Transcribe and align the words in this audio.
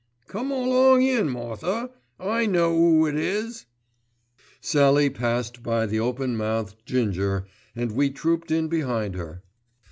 "Come 0.25 0.49
along 0.49 1.03
in, 1.03 1.29
Martha, 1.29 1.91
I 2.19 2.47
know 2.47 2.75
'oo 2.75 3.05
it 3.05 3.15
is." 3.15 3.67
Sallie 4.59 5.11
passed 5.11 5.61
by 5.61 5.85
the 5.85 5.99
open 5.99 6.35
mouthed 6.35 6.83
Ginger, 6.87 7.45
and 7.75 7.91
we 7.91 8.09
trooped 8.09 8.49
in 8.49 8.67
behind 8.67 9.13
her. 9.13 9.43